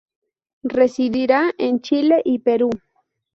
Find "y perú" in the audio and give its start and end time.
2.25-2.71